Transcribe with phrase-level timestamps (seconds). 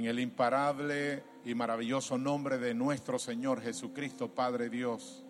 [0.00, 5.26] En el imparable y maravilloso nombre de nuestro Señor Jesucristo, Padre Dios,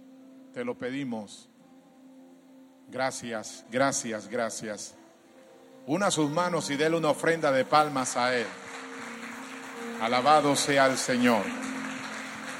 [0.54, 1.48] te lo pedimos.
[2.88, 4.94] Gracias, gracias, gracias.
[5.88, 8.46] Una sus manos y déle una ofrenda de palmas a Él.
[10.02, 11.42] Alabado sea el Señor.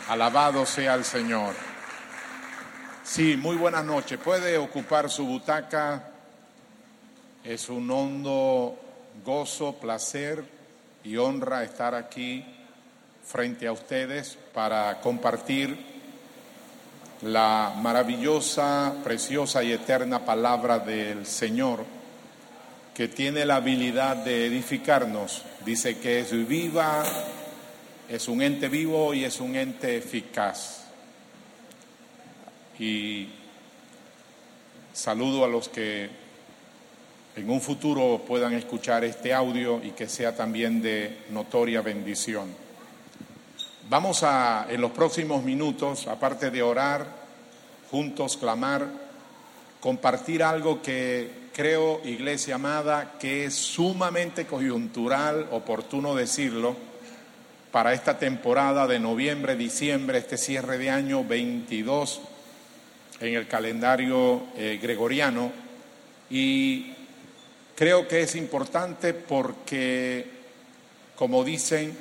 [0.08, 1.54] Alabado sea el Señor.
[3.04, 4.18] Sí, muy buenas noches.
[4.18, 6.10] Puede ocupar su butaca.
[7.44, 8.76] Es un hondo
[9.24, 10.59] gozo, placer
[11.04, 12.44] y honra estar aquí
[13.24, 15.76] frente a ustedes para compartir
[17.22, 21.84] la maravillosa, preciosa y eterna palabra del Señor
[22.94, 25.44] que tiene la habilidad de edificarnos.
[25.64, 27.02] Dice que es viva,
[28.08, 30.84] es un ente vivo y es un ente eficaz.
[32.78, 33.28] Y
[34.92, 36.10] saludo a los que
[37.40, 42.48] en un futuro puedan escuchar este audio y que sea también de notoria bendición.
[43.88, 47.06] Vamos a, en los próximos minutos, aparte de orar,
[47.90, 48.86] juntos clamar,
[49.80, 56.76] compartir algo que creo, iglesia amada, que es sumamente coyuntural, oportuno decirlo,
[57.72, 62.20] para esta temporada de noviembre, diciembre, este cierre de año 22
[63.20, 65.52] en el calendario eh, gregoriano.
[66.28, 66.94] Y
[67.80, 70.26] Creo que es importante porque,
[71.16, 71.96] como dicen,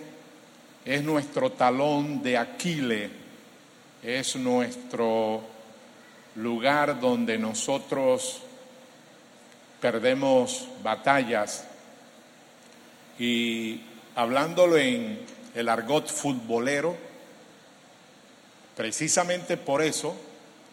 [0.83, 3.09] es nuestro talón de Aquile,
[4.03, 5.41] es nuestro
[6.35, 8.41] lugar donde nosotros
[9.79, 11.65] perdemos batallas.
[13.17, 13.79] Y
[14.15, 15.21] hablándolo en
[15.55, 16.97] el argot futbolero,
[18.75, 20.13] precisamente por eso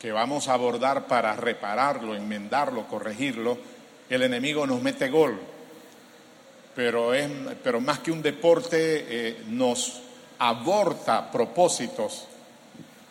[0.00, 3.75] que vamos a abordar para repararlo, enmendarlo, corregirlo,
[4.08, 5.38] el enemigo nos mete gol,
[6.74, 7.28] pero, es,
[7.62, 8.76] pero más que un deporte
[9.08, 10.02] eh, nos
[10.38, 12.26] aborta propósitos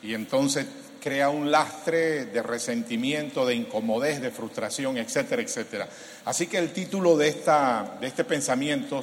[0.02, 0.66] y entonces
[1.02, 5.88] crea un lastre de resentimiento, de incomodez, de frustración, etcétera, etcétera.
[6.26, 9.02] Así que el título de, esta, de este pensamiento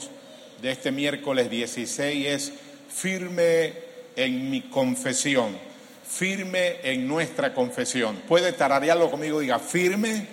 [0.61, 2.53] de este miércoles 16 es
[2.89, 3.73] Firme
[4.17, 5.57] en mi confesión,
[6.07, 8.17] firme en nuestra confesión.
[8.29, 10.27] Puede tararearlo conmigo, diga, firme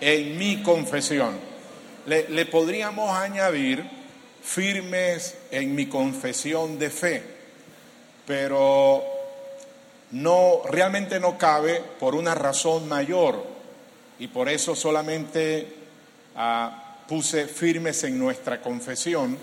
[0.00, 1.38] en mi confesión.
[2.06, 3.84] Le, podríamos añadir
[4.42, 7.22] firmes en mi confesión de fe,
[8.26, 9.04] pero
[10.12, 13.44] no realmente no cabe por una razón mayor
[14.18, 15.68] y por eso solamente
[16.34, 19.38] ah, puse firmes en nuestra confesión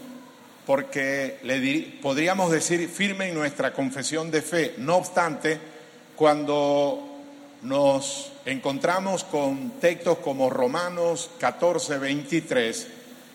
[0.68, 4.74] porque le podríamos decir firme en nuestra confesión de fe.
[4.78, 5.58] No obstante,
[6.14, 7.07] cuando
[7.64, 12.88] nos encontramos con textos como Romanos 14, 23,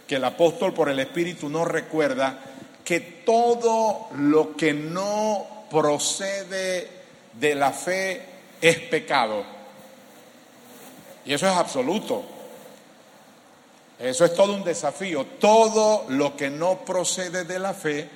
[0.06, 2.38] que el apóstol por el Espíritu nos recuerda
[2.84, 6.88] que todo lo que no procede
[7.32, 8.22] de la fe
[8.60, 9.44] es pecado.
[11.24, 12.24] Y eso es absoluto.
[13.98, 15.24] Eso es todo un desafío.
[15.38, 18.08] Todo lo que no procede de la fe,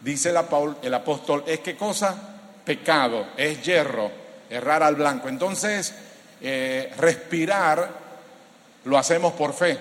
[0.00, 2.16] dice el apóstol, es qué cosa?
[2.64, 5.28] Pecado, es hierro, errar al blanco.
[5.28, 5.94] Entonces,
[6.40, 7.88] eh, respirar
[8.84, 9.78] lo hacemos por fe.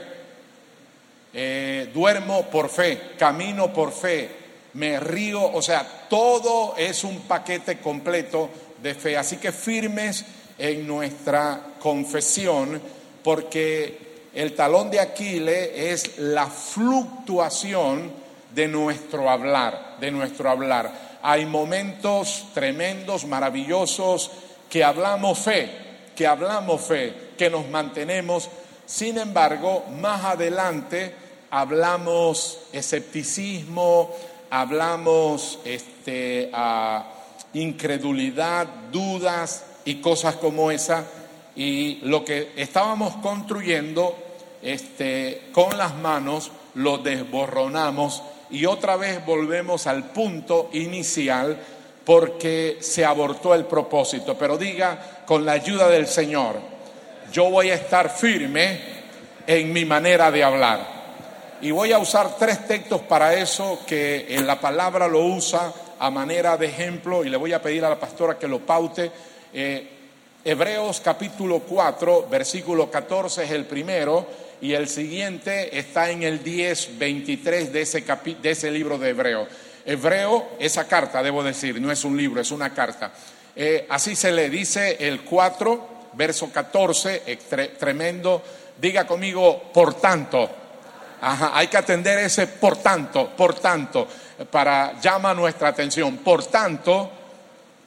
[1.33, 4.29] Eh, duermo por fe, camino por fe,
[4.73, 8.49] me río, o sea, todo es un paquete completo
[8.81, 9.17] de fe.
[9.17, 10.25] Así que firmes
[10.57, 12.79] en nuestra confesión,
[13.23, 18.11] porque el talón de Aquiles es la fluctuación
[18.53, 21.19] de nuestro hablar, de nuestro hablar.
[21.23, 24.29] Hay momentos tremendos, maravillosos,
[24.73, 25.69] que hablamos fe,
[26.15, 28.49] que hablamos fe, que nos mantenemos.
[28.87, 31.13] Sin embargo, más adelante
[31.51, 34.09] hablamos escepticismo,
[34.49, 36.49] hablamos este,
[37.53, 41.05] incredulidad, dudas y cosas como esa.
[41.55, 44.17] Y lo que estábamos construyendo
[44.63, 48.23] este, con las manos lo desborronamos
[48.53, 51.59] y otra vez volvemos al punto inicial
[52.05, 54.37] porque se abortó el propósito.
[54.37, 56.55] Pero diga, con la ayuda del Señor,
[57.31, 58.79] yo voy a estar firme
[59.47, 61.03] en mi manera de hablar.
[61.61, 66.09] Y voy a usar tres textos para eso que en la palabra lo usa a
[66.09, 69.09] manera de ejemplo y le voy a pedir a la pastora que lo paute.
[69.53, 69.89] Eh,
[70.43, 74.27] Hebreos capítulo 4, versículo 14 es el primero
[74.59, 78.03] y el siguiente está en el 10, 23 de ese,
[78.41, 79.47] de ese libro de Hebreo.
[79.85, 83.11] Hebreo, esa carta, debo decir, no es un libro, es una carta.
[83.55, 87.37] Eh, así se le dice el 4, verso 14,
[87.79, 88.41] tremendo.
[88.79, 90.49] Diga conmigo, por tanto.
[91.21, 94.07] Ajá, hay que atender ese por tanto, por tanto.
[94.49, 96.17] para llama nuestra atención.
[96.17, 97.11] Por tanto,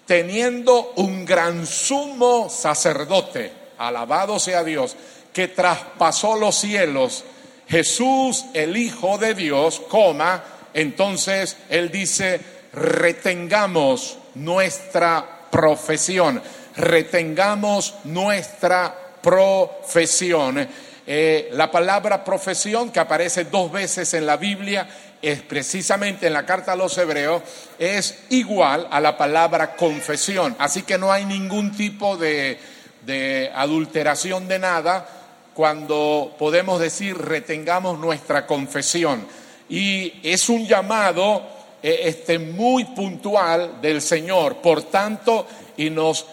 [0.07, 4.97] teniendo un gran sumo sacerdote, alabado sea Dios,
[5.33, 7.25] que traspasó los cielos,
[7.69, 10.43] Jesús, el Hijo de Dios, coma,
[10.77, 12.39] entonces él dice,
[12.75, 16.43] retengamos nuestra profesión,
[16.77, 20.69] retengamos nuestra profesión.
[21.07, 24.87] Eh, la palabra profesión, que aparece dos veces en la Biblia,
[25.23, 27.41] es precisamente en la carta a los hebreos,
[27.79, 30.57] es igual a la palabra confesión.
[30.59, 32.59] Así que no hay ningún tipo de,
[33.07, 35.09] de adulteración de nada
[35.55, 39.27] cuando podemos decir retengamos nuestra confesión.
[39.69, 41.43] Y es un llamado
[41.83, 44.57] eh, este, muy puntual del Señor.
[44.57, 45.47] Por tanto,
[45.77, 46.27] y nos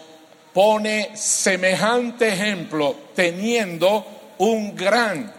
[0.52, 4.06] pone semejante ejemplo teniendo
[4.38, 5.32] un gran,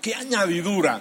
[0.00, 1.00] qué añadidura,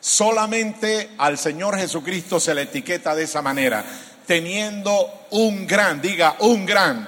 [0.00, 3.84] solamente al Señor Jesucristo se le etiqueta de esa manera,
[4.26, 7.06] teniendo un gran, diga un gran,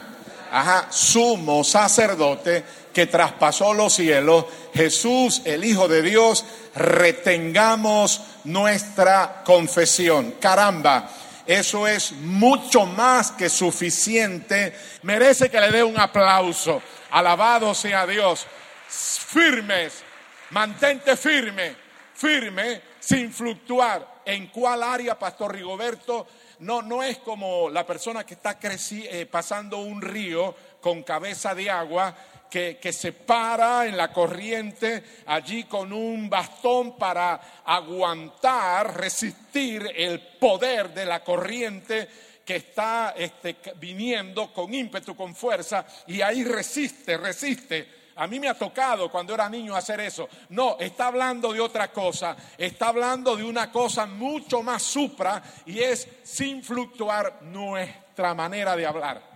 [0.50, 6.44] ajá, sumo sacerdote que traspasó los cielos, Jesús, el Hijo de Dios,
[6.75, 10.33] retengamos nuestra confesión.
[10.41, 11.09] Caramba,
[11.47, 14.75] eso es mucho más que suficiente.
[15.03, 16.83] Merece que le dé un aplauso.
[17.11, 18.47] Alabado sea Dios.
[18.89, 20.03] Firmes,
[20.50, 21.75] mantente firme,
[22.15, 24.21] firme, sin fluctuar.
[24.25, 26.27] ¿En cuál área, Pastor Rigoberto?
[26.61, 31.69] No, no es como la persona que está eh, pasando un río con cabeza de
[31.69, 32.15] agua
[32.53, 40.93] que, se para en la corriente allí con un bastón para aguantar, resistir el poder
[40.93, 42.07] de la corriente
[42.45, 48.03] que está este, viniendo con ímpetu, con fuerza, y ahí resiste, resiste.
[48.17, 50.29] A mí me ha tocado cuando era niño hacer eso.
[50.51, 52.37] No, está hablando de otra cosa.
[52.59, 58.85] Está hablando de una cosa mucho más supra y es sin fluctuar nuestra manera de
[58.85, 59.31] hablar.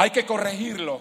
[0.00, 1.00] Hay que corregirlo.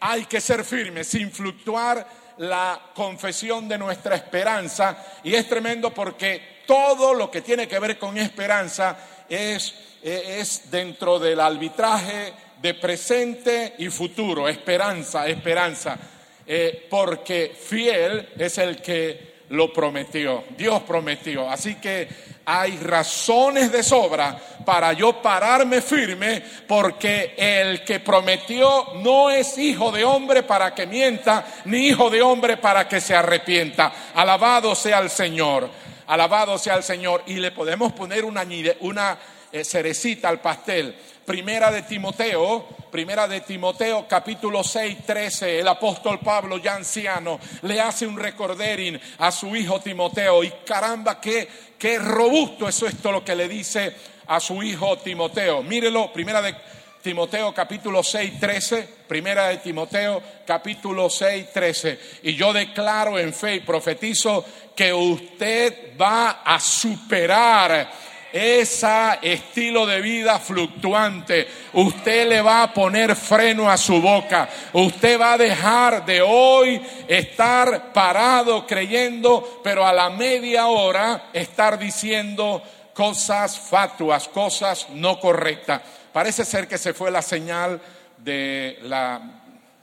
[0.00, 2.04] Hay que ser firme, sin fluctuar
[2.38, 4.98] la confesión de nuestra esperanza.
[5.22, 9.72] Y es tremendo porque todo lo que tiene que ver con esperanza es,
[10.02, 14.48] es dentro del arbitraje de presente y futuro.
[14.48, 15.96] Esperanza, esperanza.
[16.44, 20.42] Eh, porque fiel es el que lo prometió.
[20.56, 21.48] Dios prometió.
[21.48, 22.08] Así que
[22.44, 29.92] hay razones de sobra para yo pararme firme porque el que prometió no es hijo
[29.92, 33.92] de hombre para que mienta, ni hijo de hombre para que se arrepienta.
[34.14, 35.68] Alabado sea el Señor,
[36.06, 37.22] alabado sea el Señor.
[37.26, 38.44] Y le podemos poner una,
[38.80, 39.18] una
[39.52, 40.96] eh, cerecita al pastel.
[41.30, 47.80] Primera de Timoteo, primera de Timoteo capítulo 6, 13, el apóstol Pablo ya anciano le
[47.80, 51.48] hace un recordering a su hijo Timoteo y caramba, qué,
[51.78, 53.94] qué robusto es esto lo que le dice
[54.26, 55.62] a su hijo Timoteo.
[55.62, 56.52] Mírelo, primera de
[57.00, 62.00] Timoteo capítulo 6, 13, primera de Timoteo capítulo 6, 13.
[62.24, 64.44] Y yo declaro en fe y profetizo
[64.74, 71.46] que usted va a superar ese estilo de vida fluctuante.
[71.72, 74.48] Usted le va a poner freno a su boca.
[74.72, 81.78] Usted va a dejar de hoy estar parado creyendo, pero a la media hora estar
[81.78, 82.62] diciendo
[82.94, 85.82] cosas fatuas, cosas no correctas.
[86.12, 87.80] Parece ser que se fue la señal
[88.18, 89.20] de la,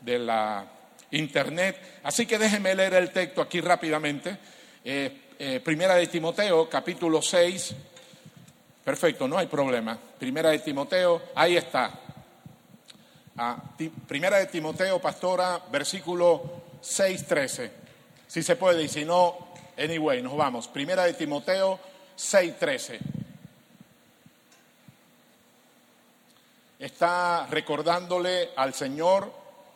[0.01, 0.65] de la
[1.11, 1.99] internet.
[2.03, 4.37] Así que déjeme leer el texto aquí rápidamente.
[4.83, 7.75] Eh, eh, primera de Timoteo, capítulo 6,
[8.87, 9.99] Perfecto, no hay problema.
[10.17, 11.91] Primera de Timoteo, ahí está.
[13.35, 13.61] Ah,
[14.07, 16.41] primera de Timoteo, pastora, versículo
[16.81, 17.69] 6.13.
[18.25, 20.69] Si se puede, y si no, anyway, nos vamos.
[20.69, 21.77] Primera de Timoteo
[22.17, 22.99] 6.13.
[26.79, 29.29] Está recordándole al Señor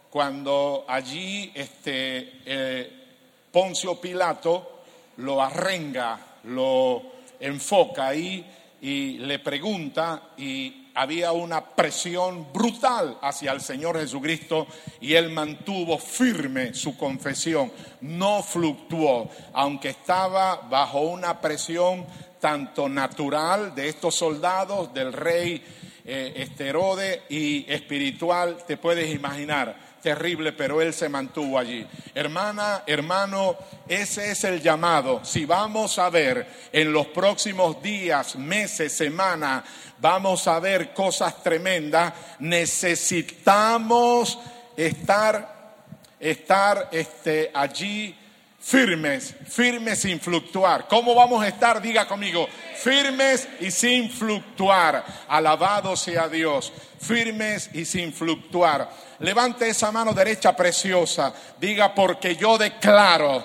[0.09, 3.07] cuando allí este, eh,
[3.51, 4.83] Poncio Pilato
[5.17, 7.01] lo arrenga, lo
[7.41, 14.67] enfoca ahí y le pregunta y había una presión brutal hacia el Señor Jesucristo
[14.99, 17.71] y él mantuvo firme su confesión,
[18.01, 22.05] no fluctuó, aunque estaba bajo una presión
[22.39, 25.63] tanto natural de estos soldados, del rey
[26.03, 31.85] eh, Esterode y espiritual, te puedes imaginar terrible, pero él se mantuvo allí.
[32.13, 35.23] Hermana, hermano, ese es el llamado.
[35.23, 39.63] Si vamos a ver en los próximos días, meses, semanas,
[39.99, 44.39] vamos a ver cosas tremendas, necesitamos
[44.75, 45.75] estar,
[46.19, 48.17] estar este, allí
[48.61, 50.87] firmes, firmes sin fluctuar.
[50.87, 51.81] ¿Cómo vamos a estar?
[51.81, 55.03] Diga conmigo, firmes y sin fluctuar.
[55.27, 58.89] Alabado sea Dios, firmes y sin fluctuar.
[59.19, 63.43] Levante esa mano derecha preciosa, diga porque yo declaro,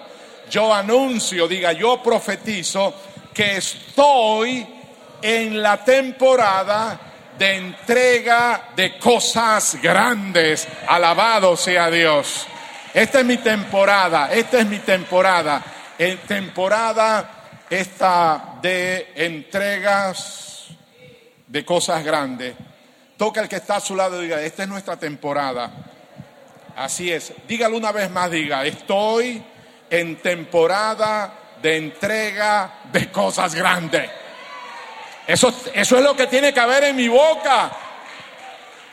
[0.51, 2.95] yo anuncio, diga yo profetizo
[3.35, 4.67] que estoy
[5.21, 7.01] en la temporada
[7.39, 10.67] de entrega de cosas grandes.
[10.89, 12.47] Alabado sea Dios.
[12.97, 15.63] Esta es mi temporada, esta es mi temporada.
[15.99, 17.29] En temporada
[17.69, 20.69] esta de entregas
[21.47, 22.55] de cosas grandes.
[23.19, 25.71] Toca el que está a su lado y diga, esta es nuestra temporada.
[26.75, 27.35] Así es.
[27.47, 29.45] Dígalo una vez más, diga, estoy
[29.91, 34.11] en temporada de entrega de cosas grandes.
[35.27, 37.71] Eso, eso es lo que tiene que haber en mi boca.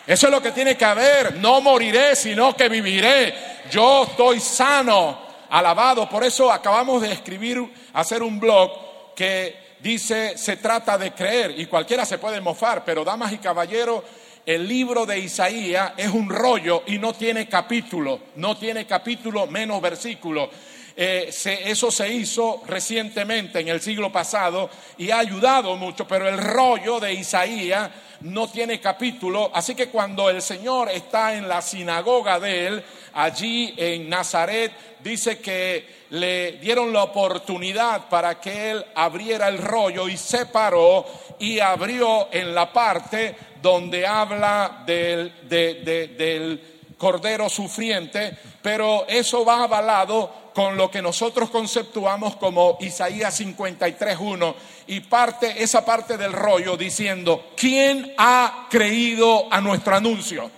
[0.05, 1.35] Eso es lo que tiene que haber.
[1.35, 3.33] No moriré, sino que viviré.
[3.71, 5.17] Yo estoy sano,
[5.49, 6.09] alabado.
[6.09, 11.57] Por eso acabamos de escribir, hacer un blog que dice, se trata de creer.
[11.57, 14.03] Y cualquiera se puede mofar, pero damas y caballeros,
[14.45, 18.19] el libro de Isaías es un rollo y no tiene capítulo.
[18.35, 20.49] No tiene capítulo menos versículo.
[20.95, 21.31] Eh,
[21.65, 26.99] eso se hizo recientemente en el siglo pasado y ha ayudado mucho, pero el rollo
[26.99, 27.89] de Isaías
[28.23, 33.73] no tiene capítulo, así que cuando el Señor está en la sinagoga de él, allí
[33.77, 34.71] en Nazaret,
[35.03, 41.05] dice que le dieron la oportunidad para que él abriera el rollo y se paró
[41.39, 46.61] y abrió en la parte donde habla del, del
[46.97, 54.55] cordero sufriente, pero eso va avalado con lo que nosotros conceptuamos como Isaías 53.1
[54.87, 60.51] y parte esa parte del rollo diciendo, ¿quién ha creído a nuestro anuncio?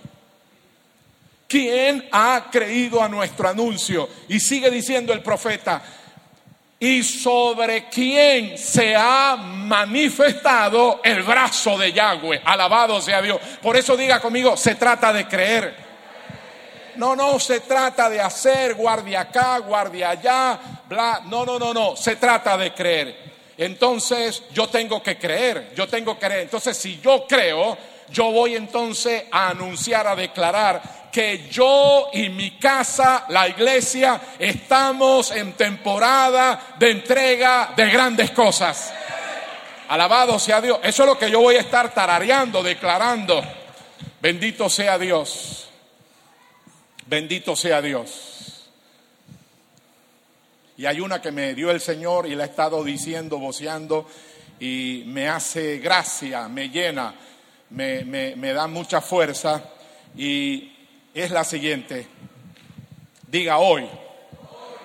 [1.48, 4.08] ¿Quién ha creído a nuestro anuncio?
[4.28, 5.82] Y sigue diciendo el profeta,
[6.78, 12.42] y sobre quién se ha manifestado el brazo de Yahweh.
[12.44, 13.40] Alabado sea Dios.
[13.62, 15.85] Por eso diga conmigo, se trata de creer.
[16.96, 21.22] No, no se trata de hacer guardia acá, guardia allá, bla.
[21.24, 21.96] No, no, no, no.
[21.96, 23.26] Se trata de creer.
[23.58, 26.42] Entonces yo tengo que creer, yo tengo que creer.
[26.42, 27.76] Entonces si yo creo,
[28.10, 35.30] yo voy entonces a anunciar, a declarar que yo y mi casa, la iglesia, estamos
[35.30, 38.92] en temporada de entrega de grandes cosas.
[39.88, 40.78] Alabado sea Dios.
[40.82, 43.42] Eso es lo que yo voy a estar tarareando, declarando.
[44.20, 45.68] Bendito sea Dios.
[47.06, 48.68] Bendito sea Dios.
[50.76, 54.08] Y hay una que me dio el Señor y la he estado diciendo, voceando,
[54.58, 57.14] y me hace gracia, me llena,
[57.70, 59.62] me, me da mucha fuerza.
[60.16, 60.72] Y
[61.14, 62.08] es la siguiente.
[63.28, 63.88] Diga hoy.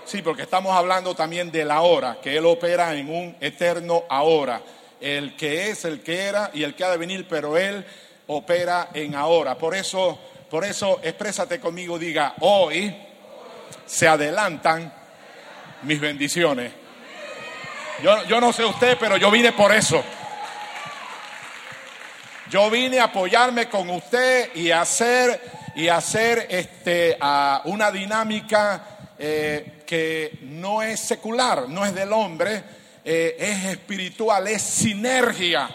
[0.05, 4.61] Sí, porque estamos hablando también de la hora, que Él opera en un eterno ahora.
[4.99, 7.83] El que es, el que era y el que ha de venir, pero Él
[8.27, 9.57] opera en ahora.
[9.57, 10.19] Por eso
[10.51, 12.93] por eso exprésate conmigo, diga, hoy
[13.85, 14.93] se adelantan
[15.83, 16.73] mis bendiciones.
[18.03, 20.03] Yo, yo no sé usted, pero yo vine por eso.
[22.49, 25.41] Yo vine a apoyarme con usted y hacer
[25.73, 27.17] y hacer este,
[27.63, 32.61] una dinámica eh, que no es secular, no es del hombre,
[33.05, 35.69] eh, es espiritual, es sinergia.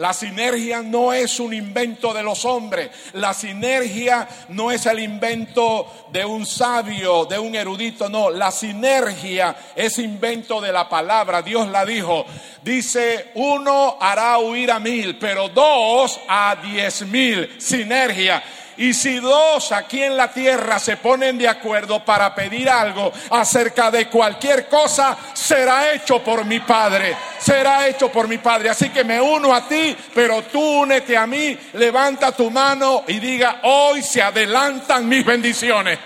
[0.00, 2.88] La sinergia no es un invento de los hombres.
[3.12, 8.08] La sinergia no es el invento de un sabio, de un erudito.
[8.08, 11.42] No, la sinergia es invento de la palabra.
[11.42, 12.24] Dios la dijo.
[12.64, 17.60] Dice, uno hará huir a mil, pero dos a diez mil.
[17.60, 18.42] Sinergia.
[18.80, 23.90] Y si dos aquí en la tierra se ponen de acuerdo para pedir algo acerca
[23.90, 27.14] de cualquier cosa, será hecho por mi Padre.
[27.38, 28.70] Será hecho por mi Padre.
[28.70, 33.18] Así que me uno a ti, pero tú únete a mí, levanta tu mano y
[33.18, 35.98] diga, hoy se adelantan mis bendiciones.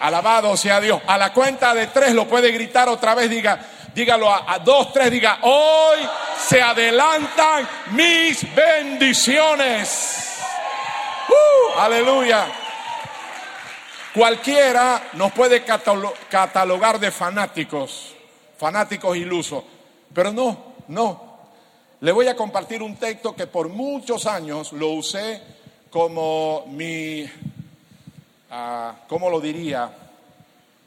[0.00, 1.00] Alabado sea Dios.
[1.06, 3.56] A la cuenta de tres lo puede gritar otra vez, diga,
[3.94, 6.00] dígalo a, a, dos, tres, diga, hoy
[6.44, 10.26] se adelantan mis bendiciones.
[11.30, 12.46] Uh, aleluya.
[14.12, 18.14] Cualquiera nos puede catalogar de fanáticos,
[18.58, 19.62] fanáticos ilusos,
[20.12, 21.30] pero no, no.
[22.00, 25.40] Le voy a compartir un texto que por muchos años lo usé
[25.90, 29.90] como mi, uh, ¿cómo lo diría?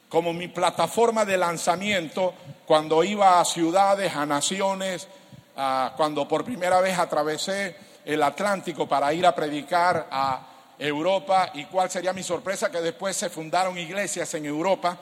[0.09, 2.33] Como mi plataforma de lanzamiento
[2.65, 5.07] cuando iba a ciudades, a naciones,
[5.55, 11.65] uh, cuando por primera vez atravesé el Atlántico para ir a predicar a Europa y
[11.65, 14.97] cuál sería mi sorpresa que después se fundaron iglesias en Europa.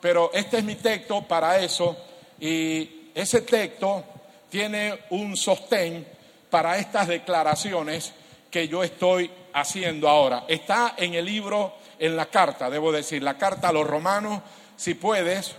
[0.00, 1.96] Pero este es mi texto para eso
[2.38, 4.04] y ese texto
[4.50, 6.06] tiene un sostén
[6.50, 8.12] para estas declaraciones
[8.50, 10.44] que yo estoy haciendo ahora.
[10.46, 14.40] Está en el libro, en la carta, debo decir, la carta a los romanos.
[14.76, 15.54] Si puedes,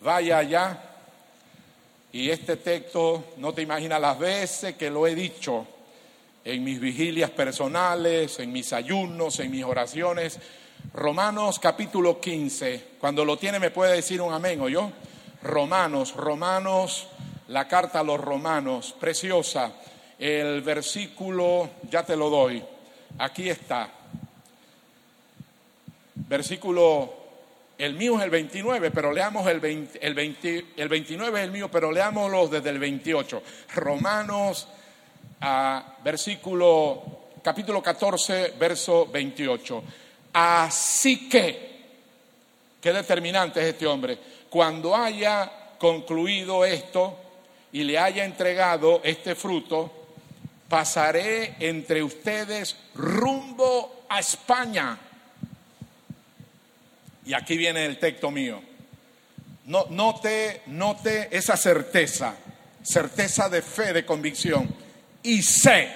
[0.00, 0.82] vaya allá.
[2.12, 5.66] Y este texto, no te imaginas las veces que lo he dicho
[6.44, 10.38] en mis vigilias personales, en mis ayunos, en mis oraciones.
[10.94, 14.90] Romanos capítulo 15, cuando lo tiene me puede decir un amén o yo.
[15.42, 17.08] Romanos, Romanos,
[17.48, 19.72] la carta a los romanos, preciosa.
[20.18, 22.62] El versículo, ya te lo doy,
[23.18, 23.88] aquí está.
[26.14, 27.14] Versículo,
[27.78, 31.50] el mío es el 29, pero leamos el, 20, el, 20, el 29 es el
[31.50, 33.42] mío, pero leámoslo desde el 28.
[33.74, 34.68] Romanos
[35.44, 37.02] a versículo,
[37.42, 39.82] capítulo 14, verso 28.
[40.34, 41.82] Así que,
[42.80, 44.16] qué determinante es este hombre,
[44.48, 47.18] cuando haya concluido esto
[47.72, 49.90] y le haya entregado este fruto,
[50.68, 54.96] pasaré entre ustedes rumbo a España.
[57.26, 58.62] Y aquí viene el texto mío.
[59.66, 62.36] No, note, note esa certeza,
[62.82, 64.81] certeza de fe, de convicción
[65.22, 65.88] y sé,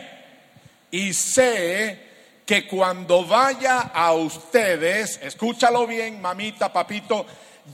[0.90, 2.06] y sé
[2.46, 7.26] que cuando vaya a ustedes, escúchalo bien, mamita, papito,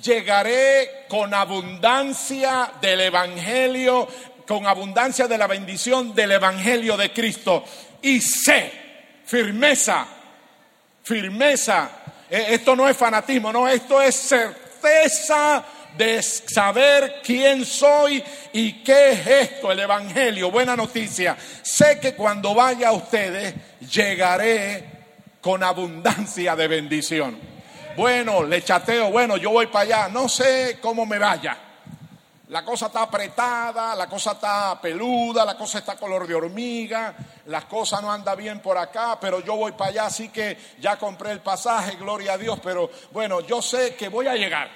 [0.02, 4.08] llegaré con abundancia del Evangelio,
[4.46, 7.64] con abundancia de la bendición del Evangelio de Cristo.
[8.00, 8.72] Y sé,
[9.26, 10.06] firmeza,
[11.02, 11.90] firmeza.
[12.30, 15.62] E, esto no es fanatismo, no, esto es certeza
[15.96, 18.22] de saber quién soy
[18.52, 20.50] y qué es esto, el Evangelio.
[20.50, 21.36] Buena noticia.
[21.62, 24.84] Sé que cuando vaya a ustedes llegaré
[25.40, 27.38] con abundancia de bendición.
[27.96, 31.58] Bueno, le chateo, bueno, yo voy para allá, no sé cómo me vaya.
[32.48, 37.14] La cosa está apretada, la cosa está peluda, la cosa está color de hormiga,
[37.46, 40.96] las cosas no andan bien por acá, pero yo voy para allá, así que ya
[40.96, 44.70] compré el pasaje, gloria a Dios, pero bueno, yo sé que voy a llegar.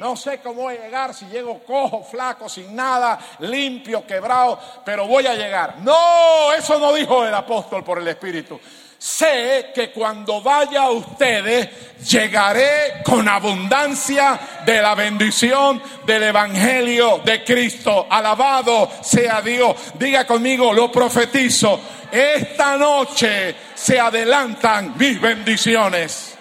[0.00, 5.06] No sé cómo voy a llegar, si llego cojo, flaco, sin nada, limpio, quebrado, pero
[5.06, 5.76] voy a llegar.
[5.80, 8.58] No, eso no dijo el apóstol por el Espíritu.
[8.96, 11.68] Sé que cuando vaya a ustedes
[12.08, 18.06] llegaré con abundancia de la bendición del Evangelio de Cristo.
[18.08, 19.76] Alabado sea Dios.
[19.98, 21.78] Diga conmigo, lo profetizo.
[22.10, 26.38] Esta noche se adelantan mis bendiciones.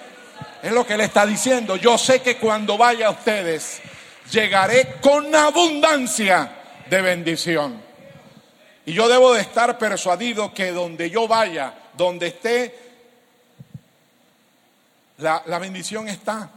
[0.61, 1.77] Es lo que le está diciendo.
[1.77, 3.81] Yo sé que cuando vaya a ustedes,
[4.31, 6.51] llegaré con abundancia
[6.89, 7.81] de bendición.
[8.85, 12.77] Y yo debo de estar persuadido que donde yo vaya, donde esté,
[15.19, 16.49] la, la bendición está.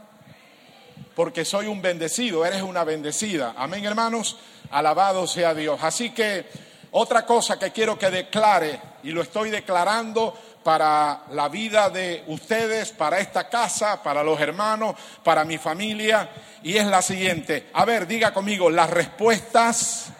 [1.15, 3.55] Porque soy un bendecido, eres una bendecida.
[3.57, 4.39] Amén, hermanos.
[4.71, 5.79] Alabado sea Dios.
[5.83, 6.47] Así que
[6.93, 12.93] otra cosa que quiero que declare, y lo estoy declarando para la vida de ustedes,
[12.93, 16.29] para esta casa, para los hermanos, para mi familia,
[16.63, 17.69] y es la siguiente.
[17.73, 20.13] A ver, diga conmigo, las respuestas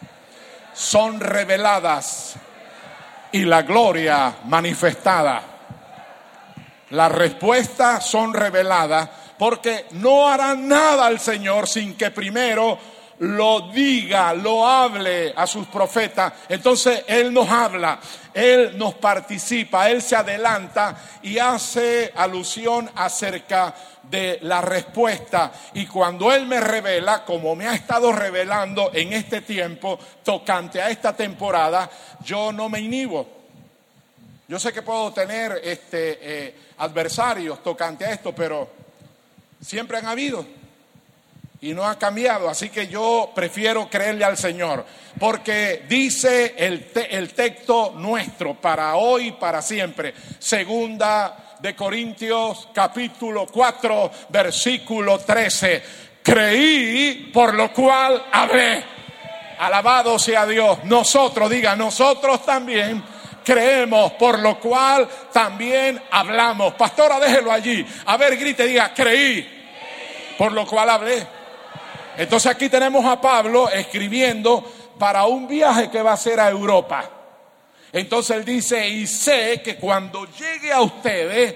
[0.73, 2.35] son reveladas
[3.31, 5.41] y la gloria manifestada.
[6.89, 12.77] Las respuestas son reveladas porque no harán nada al Señor sin que primero
[13.19, 16.33] lo diga, lo hable a sus profetas.
[16.49, 17.99] Entonces Él nos habla,
[18.33, 23.73] Él nos participa, Él se adelanta y hace alusión acerca
[24.03, 25.51] de la respuesta.
[25.73, 30.89] Y cuando Él me revela, como me ha estado revelando en este tiempo, tocante a
[30.89, 31.89] esta temporada,
[32.23, 33.27] yo no me inhibo.
[34.47, 38.69] Yo sé que puedo tener este, eh, adversarios tocante a esto, pero
[39.61, 40.45] siempre han habido
[41.63, 42.49] y no ha cambiado.
[42.49, 44.85] Así que yo prefiero creerle al Señor,
[45.17, 50.13] porque dice el, el texto nuestro para hoy y para siempre.
[50.39, 55.83] Segunda de Corintios capítulo 4 versículo 13.
[56.21, 58.83] Creí por lo cual hablé.
[59.59, 60.83] Alabado sea Dios.
[60.83, 63.01] Nosotros, diga, nosotros también
[63.45, 66.73] creemos, por lo cual también hablamos.
[66.73, 67.85] Pastora, déjelo allí.
[68.05, 69.47] A ver, grite, diga, creí,
[70.37, 71.42] por lo cual hablé.
[72.17, 74.63] Entonces aquí tenemos a Pablo escribiendo
[74.99, 77.09] para un viaje que va a hacer a Europa.
[77.91, 81.55] Entonces él dice, y sé que cuando llegue a ustedes,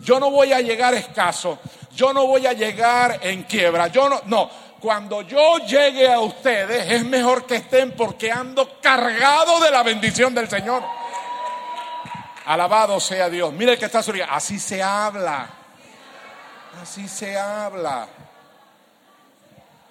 [0.00, 1.58] yo no voy a llegar escaso,
[1.94, 6.90] yo no voy a llegar en quiebra, yo no, no, cuando yo llegue a ustedes
[6.92, 10.82] es mejor que estén porque ando cargado de la bendición del Señor.
[12.46, 13.52] Alabado sea Dios.
[13.52, 14.22] Mire el que está sobre.
[14.22, 15.48] Así se habla.
[16.80, 18.06] Así se habla.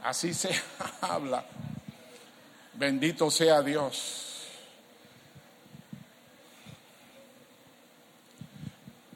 [0.05, 0.51] Así se
[1.01, 1.43] habla.
[2.73, 4.45] Bendito sea Dios.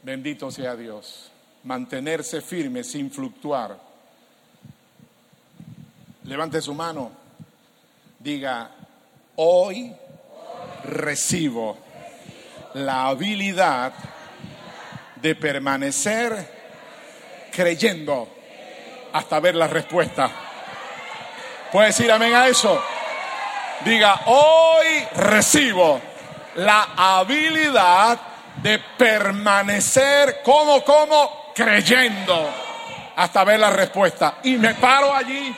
[0.02, 1.32] Bendito sea Dios.
[1.66, 3.80] Mantenerse firme sin fluctuar.
[6.24, 7.12] Levante su mano.
[8.18, 8.72] Diga,
[9.36, 9.96] hoy
[10.86, 11.78] recibo
[12.74, 13.94] la habilidad
[15.22, 16.52] de permanecer
[17.52, 18.28] creyendo
[19.14, 20.49] hasta ver la respuesta.
[21.72, 22.82] ¿Puede decir amén a eso?
[23.86, 26.02] Diga, hoy recibo
[26.56, 28.20] la habilidad
[28.56, 32.50] de permanecer como, como, creyendo
[33.16, 34.40] hasta ver la respuesta.
[34.44, 35.56] Y me paro allí,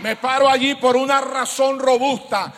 [0.00, 2.52] me paro allí por una razón robusta.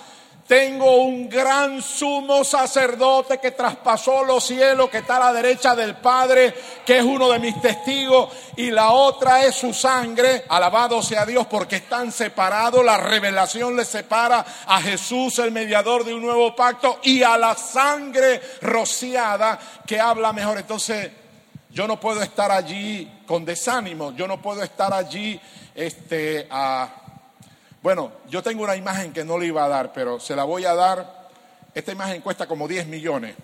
[0.49, 5.97] Tengo un gran sumo sacerdote que traspasó los cielos, que está a la derecha del
[5.97, 6.55] Padre,
[6.87, 10.47] que es uno de mis testigos, y la otra es su sangre.
[10.49, 12.83] Alabado sea Dios porque están separados.
[12.83, 17.55] La revelación les separa a Jesús, el mediador de un nuevo pacto, y a la
[17.55, 20.57] sangre rociada que habla mejor.
[20.57, 21.11] Entonces,
[21.69, 25.39] yo no puedo estar allí con desánimo, yo no puedo estar allí
[25.75, 26.98] este, a
[27.81, 30.65] bueno, yo tengo una imagen que no le iba a dar, pero se la voy
[30.65, 31.29] a dar.
[31.73, 33.37] Esta imagen cuesta como 10 millones,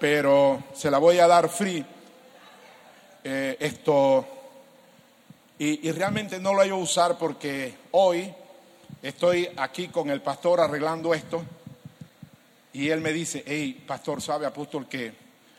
[0.00, 1.84] pero se la voy a dar free.
[3.22, 4.26] Eh, esto,
[5.58, 8.34] y, realmente no lo voy a usar porque hoy
[9.00, 11.44] estoy aquí con el pastor arreglando esto
[12.72, 15.12] y él me dice, hey, pastor, ¿sabe, apóstol, que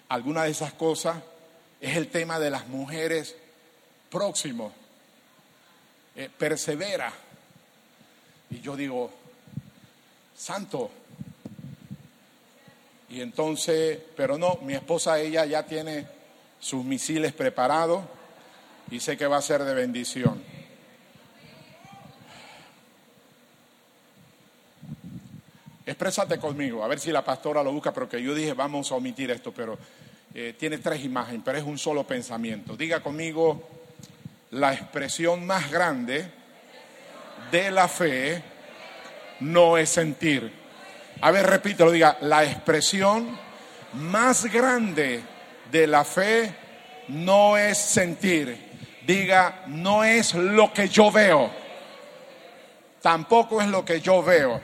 [0.09, 1.17] alguna de esas cosas
[1.79, 3.35] es el tema de las mujeres
[4.09, 4.73] próximo?
[6.15, 7.13] Eh, persevera
[8.49, 9.11] y yo digo,
[10.35, 10.89] santo.
[13.09, 16.07] Y entonces, pero no, mi esposa, ella ya tiene
[16.59, 18.03] sus misiles preparados
[18.91, 20.41] y sé que va a ser de bendición.
[25.85, 29.31] Exprésate conmigo, a ver si la pastora lo busca, porque yo dije, vamos a omitir
[29.31, 29.77] esto, pero
[30.33, 32.75] eh, tiene tres imágenes, pero es un solo pensamiento.
[32.75, 33.69] Diga conmigo,
[34.51, 36.29] la expresión más grande
[37.51, 38.43] de la fe
[39.39, 40.51] no es sentir.
[41.21, 43.37] A ver, repítelo, diga, la expresión
[43.93, 45.21] más grande
[45.71, 46.53] de la fe
[47.07, 48.65] no es sentir.
[49.05, 51.49] Diga, no es lo que yo veo.
[53.01, 54.61] Tampoco es lo que yo veo.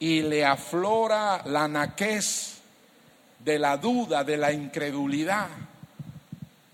[0.00, 2.58] y le aflora la naquez
[3.38, 5.48] de la duda, de la incredulidad.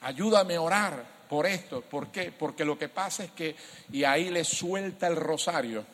[0.01, 1.83] Ayúdame a orar por esto.
[1.83, 2.33] ¿Por qué?
[2.33, 3.55] Porque lo que pasa es que,
[3.93, 5.85] y ahí le suelta el rosario,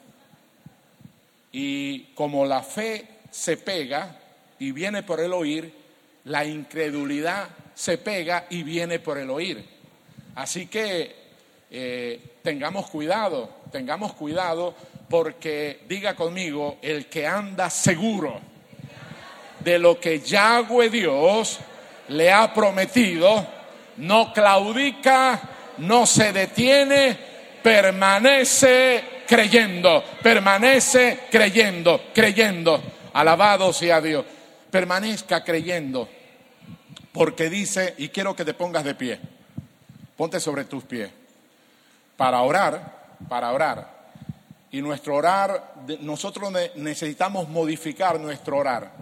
[1.51, 4.21] y como la fe se pega
[4.59, 5.86] y viene por el oír,
[6.27, 9.65] la incredulidad se pega y viene por el oír.
[10.35, 11.15] Así que
[11.71, 14.75] eh, tengamos cuidado, tengamos cuidado,
[15.09, 18.41] porque diga conmigo, el que anda seguro
[19.61, 21.59] de lo que Yahweh Dios
[22.09, 23.47] le ha prometido,
[23.99, 25.41] no claudica,
[25.79, 27.17] no se detiene,
[27.63, 32.83] permanece creyendo, permanece creyendo, creyendo.
[33.13, 34.25] Alabado sea Dios.
[34.71, 36.16] Permanezca creyendo.
[37.17, 39.19] Porque dice, y quiero que te pongas de pie,
[40.19, 41.11] ponte sobre tus pies,
[42.15, 43.91] para orar, para orar.
[44.71, 48.93] Y nuestro orar, nosotros necesitamos modificar nuestro orar.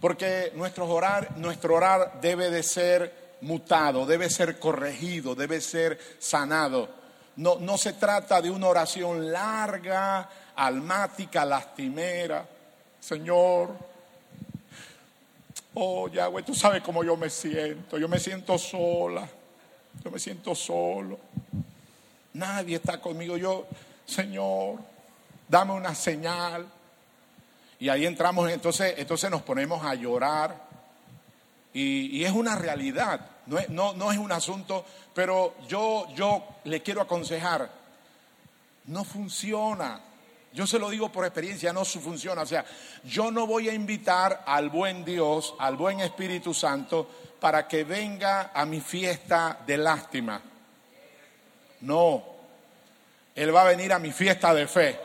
[0.00, 6.90] Porque nuestro orar, nuestro orar debe de ser mutado, debe ser corregido, debe ser sanado.
[7.36, 12.46] No, no se trata de una oración larga, almática, lastimera.
[13.00, 13.93] Señor,
[15.74, 17.98] oh Yahweh, tú sabes cómo yo me siento.
[17.98, 19.28] Yo me siento sola,
[20.02, 21.18] yo me siento solo.
[22.34, 23.36] Nadie está conmigo.
[23.36, 23.66] Yo,
[24.06, 24.78] Señor,
[25.48, 26.66] dame una señal.
[27.78, 30.64] Y ahí entramos, entonces, entonces nos ponemos a llorar.
[31.72, 36.82] Y, es una realidad, no es, no, no es un asunto, pero yo, yo le
[36.82, 37.68] quiero aconsejar,
[38.86, 40.00] no funciona.
[40.54, 42.42] Yo se lo digo por experiencia, no funciona.
[42.42, 42.64] O sea,
[43.02, 48.52] yo no voy a invitar al buen Dios, al buen Espíritu Santo, para que venga
[48.54, 50.40] a mi fiesta de lástima.
[51.80, 52.24] No,
[53.34, 54.96] Él va a venir a mi fiesta de fe.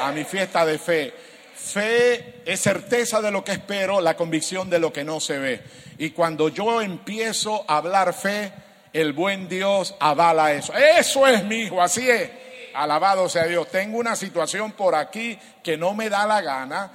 [0.00, 1.12] A mi fiesta de fe.
[1.56, 5.64] Fe es certeza de lo que espero, la convicción de lo que no se ve.
[5.98, 8.52] Y cuando yo empiezo a hablar fe,
[8.92, 10.72] el buen Dios avala eso.
[10.74, 12.30] Eso es mi hijo, así es.
[12.78, 13.68] Alabado sea Dios.
[13.68, 16.90] Tengo una situación por aquí que no me da la gana.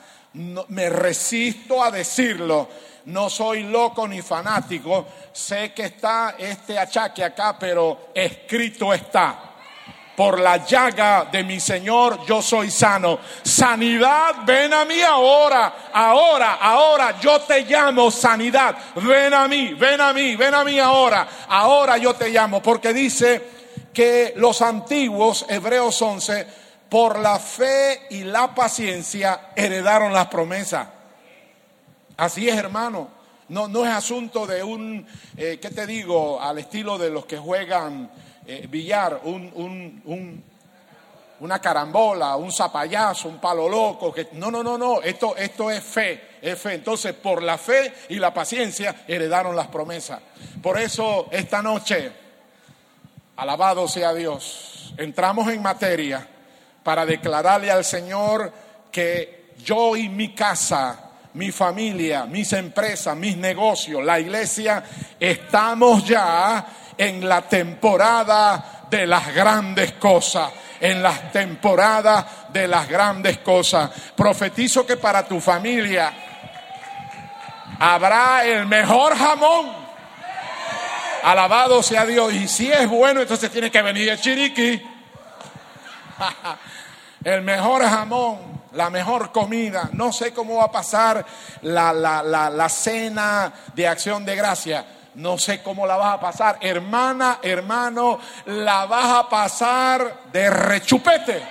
[0.70, 2.70] me resisto a decirlo.
[3.06, 5.06] No soy loco ni fanático.
[5.34, 9.54] Sé que está este achaque acá, pero escrito está
[10.16, 13.20] por la llaga de mi Señor yo soy sano.
[13.44, 18.76] Sanidad, ven a mí ahora, ahora, ahora, yo te llamo sanidad.
[18.96, 22.94] Ven a mí, ven a mí, ven a mí ahora, ahora yo te llamo, porque
[22.94, 23.63] dice
[23.94, 26.48] que los antiguos, Hebreos 11,
[26.90, 30.88] por la fe y la paciencia heredaron las promesas.
[32.18, 33.10] Así es, hermano.
[33.50, 35.06] No, no es asunto de un,
[35.38, 36.42] eh, ¿qué te digo?
[36.42, 38.10] Al estilo de los que juegan
[38.46, 40.44] eh, billar, un,
[41.40, 44.14] una carambola, un zapallazo, un palo loco.
[44.14, 46.76] Que, no, no, no, no, esto, esto es fe, es fe.
[46.76, 50.20] Entonces, por la fe y la paciencia heredaron las promesas.
[50.62, 52.23] Por eso, esta noche,
[53.36, 56.28] alabado sea Dios, entramos en materia
[56.84, 58.52] para declararle al Señor
[58.92, 64.84] que yo y mi casa mi familia, mis empresas, mis negocios, la iglesia,
[65.20, 66.66] estamos ya
[66.98, 73.90] en la temporada de las grandes cosas, en las temporadas de las grandes cosas.
[74.16, 76.14] Profetizo que para tu familia
[77.80, 79.83] habrá el mejor jamón.
[81.24, 82.34] Alabado sea Dios.
[82.34, 84.82] Y si es bueno, entonces tiene que venir el chiriqui.
[87.24, 89.90] el mejor jamón, la mejor comida.
[89.94, 91.26] No sé cómo va a pasar
[91.62, 96.20] la, la, la, la cena de acción de gracia no sé cómo la vas a
[96.20, 96.58] pasar.
[96.62, 101.44] Hermana, hermano, la vas a pasar de rechupete.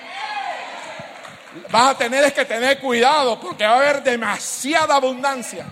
[1.70, 5.66] Vas a tener que tener cuidado porque va a haber demasiada abundancia.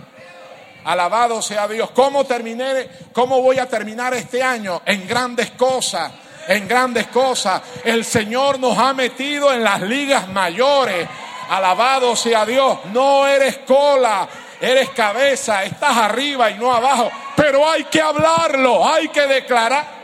[0.85, 1.91] Alabado sea Dios.
[1.91, 4.83] ¿Cómo terminé, cómo voy a terminar este año?
[4.87, 6.11] En grandes cosas,
[6.49, 7.61] en grandes cosas.
[7.85, 11.09] El Señor nos ha metido en las ligas mayores.
[11.51, 12.79] Alabado sea Dios.
[12.93, 14.29] No eres cola,
[14.61, 20.01] eres cabeza, estás arriba y no abajo, pero hay que hablarlo, hay que declarar.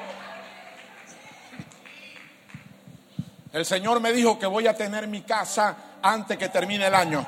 [3.52, 7.24] El Señor me dijo que voy a tener mi casa antes que termine el año.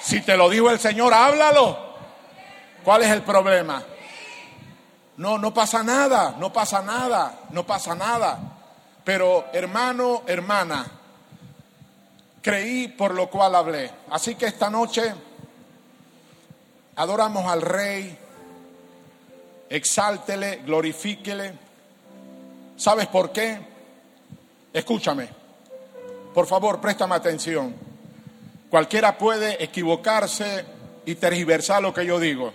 [0.00, 1.85] Si te lo dijo el Señor, háblalo.
[2.86, 3.82] ¿Cuál es el problema?
[5.16, 8.38] No, no pasa nada, no pasa nada, no pasa nada.
[9.02, 10.86] Pero hermano, hermana,
[12.40, 13.90] creí por lo cual hablé.
[14.08, 15.12] Así que esta noche
[16.94, 18.16] adoramos al Rey,
[19.68, 21.54] exáltele, glorifíquele.
[22.76, 23.58] ¿Sabes por qué?
[24.72, 25.28] Escúchame,
[26.32, 27.74] por favor, préstame atención.
[28.70, 30.64] Cualquiera puede equivocarse
[31.04, 32.52] y tergiversar lo que yo digo.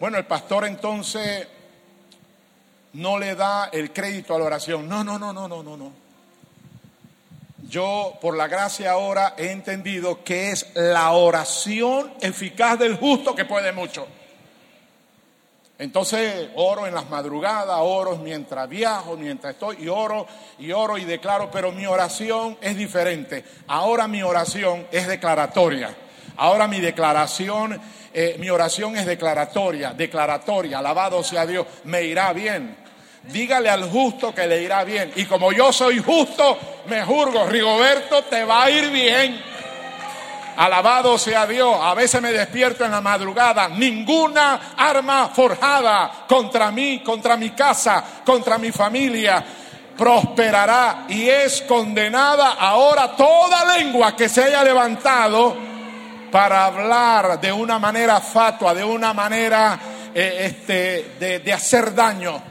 [0.00, 1.46] Bueno, el pastor entonces
[2.94, 4.88] no le da el crédito a la oración.
[4.88, 6.04] No, no, no, no, no, no, no
[7.68, 13.44] yo por la gracia ahora he entendido que es la oración eficaz del justo que
[13.44, 14.06] puede mucho.
[15.76, 20.24] Entonces oro en las madrugadas, oro mientras viajo, mientras estoy, y oro
[20.58, 23.44] y oro y declaro, pero mi oración es diferente.
[23.66, 25.96] Ahora mi oración es declaratoria.
[26.36, 27.80] Ahora mi declaración,
[28.12, 32.84] eh, mi oración es declaratoria, declaratoria, alabado sea Dios, me irá bien
[33.32, 35.12] Dígale al justo que le irá bien.
[35.16, 39.42] Y como yo soy justo, me jurgo, Rigoberto, te va a ir bien.
[40.56, 41.74] Alabado sea Dios.
[41.80, 43.68] A veces me despierto en la madrugada.
[43.68, 49.44] Ninguna arma forjada contra mí, contra mi casa, contra mi familia
[49.96, 55.56] prosperará y es condenada ahora toda lengua que se haya levantado
[56.34, 59.78] para hablar de una manera fatua, de una manera
[60.12, 62.42] eh, este, de, de hacer daño.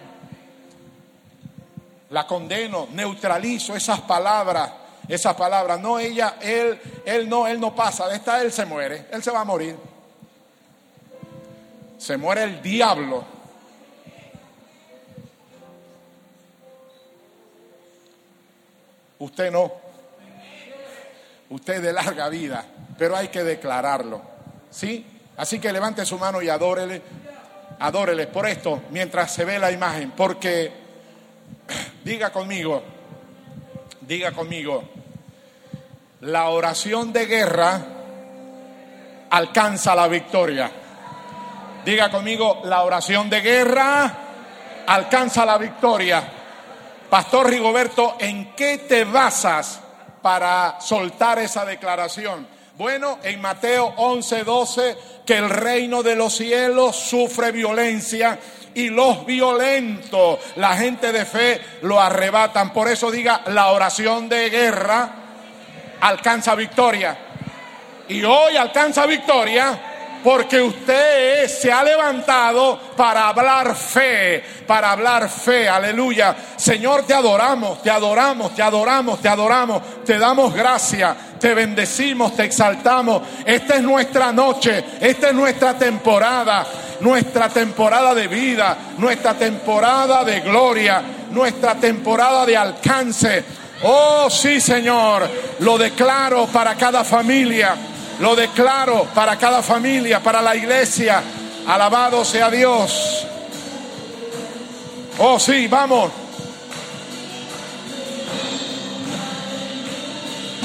[2.12, 4.72] La condeno, neutralizo esas palabras,
[5.06, 5.82] esas palabras.
[5.82, 8.08] No, ella, él, él no, él no pasa.
[8.08, 9.76] De esta él se muere, él se va a morir.
[11.98, 13.26] Se muere el diablo.
[19.20, 19.74] Usted no.
[21.50, 22.66] Usted de larga vida
[23.04, 24.22] pero hay que declararlo.
[24.72, 25.06] ¿Sí?
[25.36, 27.02] Así que levante su mano y adórele.
[27.80, 30.72] Adórele por esto mientras se ve la imagen, porque
[32.06, 32.82] diga conmigo,
[34.00, 34.86] diga conmigo,
[36.22, 37.82] la oración de guerra
[39.32, 40.72] alcanza la victoria.
[41.84, 44.14] Diga conmigo, la oración de guerra
[44.88, 46.24] alcanza la victoria.
[47.10, 49.82] Pastor Rigoberto, ¿en qué te basas
[50.22, 52.53] para soltar esa declaración?
[52.76, 58.40] Bueno, en Mateo 11, 12, que el reino de los cielos sufre violencia
[58.74, 62.74] y los violentos, la gente de fe, lo arrebatan.
[62.74, 65.08] Por eso diga, la oración de guerra
[66.02, 67.16] alcanza victoria.
[68.10, 69.93] Y hoy alcanza victoria
[70.24, 76.36] porque usted se ha levantado para hablar fe, para hablar fe, aleluya.
[76.56, 82.46] Señor, te adoramos, te adoramos, te adoramos, te adoramos, te damos gracia, te bendecimos, te
[82.46, 83.22] exaltamos.
[83.46, 86.66] Esta es nuestra noche, esta es nuestra temporada,
[87.02, 93.44] nuestra temporada de vida, nuestra temporada de gloria, nuestra temporada de alcance.
[93.84, 97.76] Oh sí, Señor, lo declaro para cada familia.
[98.20, 101.22] Lo declaro para cada familia, para la iglesia.
[101.68, 103.26] Alabado sea Dios.
[105.18, 106.12] Oh, sí, vamos.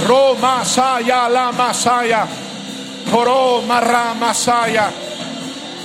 [0.07, 2.27] Roma Saya la Masaya.
[3.11, 4.91] Coro Marra Masaya.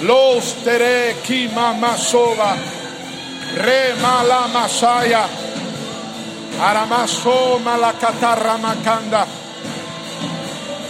[0.01, 2.55] Los tere kima masoba.
[3.55, 5.25] Re mala masaya.
[6.59, 9.42] Aramaso malakatarra makanda.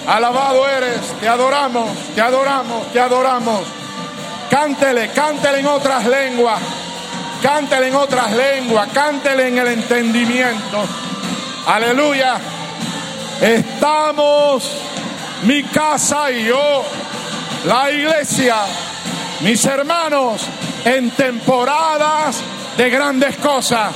[0.07, 3.61] Alabado eres, te adoramos, te adoramos, te adoramos.
[4.49, 6.59] Cántele, cántele en otras lenguas,
[7.41, 10.83] cántele en otras lenguas, cántele en el entendimiento.
[11.67, 12.37] Aleluya.
[13.41, 14.69] Estamos,
[15.43, 16.83] mi casa y yo,
[17.65, 18.57] la iglesia,
[19.39, 20.45] mis hermanos,
[20.83, 22.41] en temporadas
[22.75, 23.93] de grandes cosas,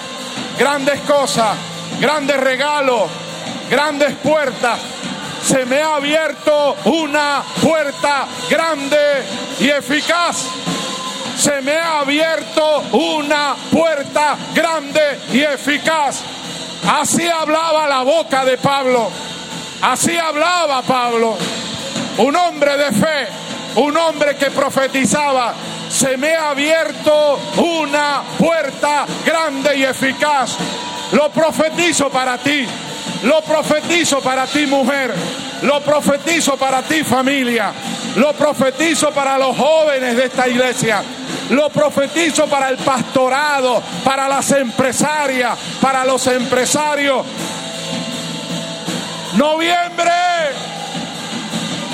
[0.57, 1.55] grandes cosas,
[1.99, 3.09] grandes regalos,
[3.69, 4.79] grandes puertas
[5.47, 8.97] se me ha abierto una puerta grande
[9.61, 10.45] y eficaz.
[11.37, 16.21] Se me ha abierto una puerta grande y eficaz.
[16.85, 19.09] Así hablaba la boca de Pablo.
[19.83, 21.37] Así hablaba Pablo.
[22.17, 23.27] Un hombre de fe,
[23.75, 25.53] un hombre que profetizaba.
[25.89, 30.57] Se me ha abierto una puerta grande y eficaz.
[31.13, 32.67] Lo profetizo para ti.
[33.23, 35.13] Lo profetizo para ti mujer,
[35.63, 37.71] lo profetizo para ti familia,
[38.15, 41.01] lo profetizo para los jóvenes de esta iglesia,
[41.49, 47.25] lo profetizo para el pastorado, para las empresarias, para los empresarios.
[49.33, 50.13] Noviembre,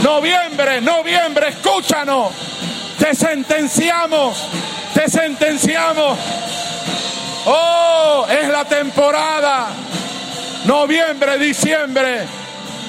[0.03, 2.31] noviembre, noviembre, escúchanos,
[2.99, 4.45] te sentenciamos,
[4.93, 6.17] te sentenciamos.
[7.45, 9.67] Oh, es la temporada
[10.65, 12.25] noviembre, diciembre,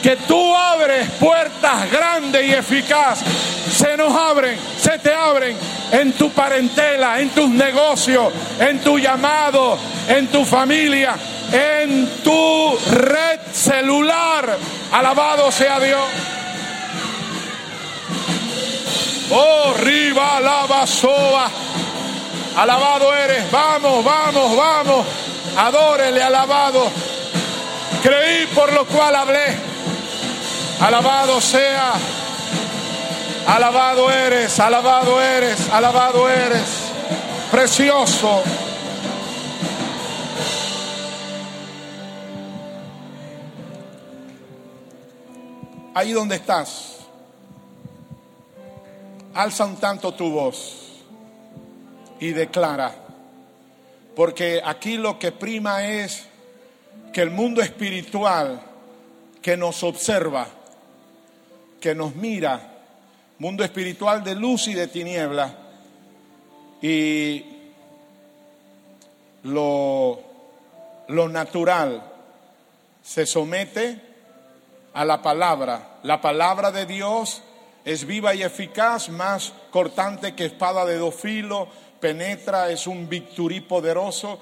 [0.02, 3.20] que tú abres puertas grandes y eficaz,
[3.70, 5.56] se nos abren, se te abren
[5.92, 11.14] en tu parentela, en tus negocios, en tu llamado, en tu familia,
[11.52, 14.58] en tu red celular.
[14.92, 16.02] Alabado sea Dios.
[19.30, 21.50] Oh, riba la soa.
[22.56, 23.50] Alabado eres.
[23.50, 25.06] Vamos, vamos, vamos.
[25.56, 26.90] Adórele, alabado.
[28.04, 29.56] Creí por lo cual hablé.
[30.78, 31.94] Alabado sea.
[33.46, 36.90] Alabado eres, alabado eres, alabado eres.
[37.50, 38.42] Precioso.
[45.94, 46.98] Ahí donde estás,
[49.32, 51.00] alza un tanto tu voz
[52.20, 52.92] y declara,
[54.14, 56.33] Porque aquí lo que prima es
[57.14, 58.60] que el mundo espiritual
[59.40, 60.48] que nos observa,
[61.80, 62.72] que nos mira,
[63.38, 65.54] mundo espiritual de luz y de tiniebla,
[66.82, 67.44] y
[69.44, 70.20] lo,
[71.06, 72.02] lo natural
[73.00, 74.00] se somete
[74.92, 75.98] a la palabra.
[76.02, 77.42] La palabra de Dios
[77.84, 81.68] es viva y eficaz, más cortante que espada de dos filos,
[82.00, 84.40] penetra, es un victorí poderoso,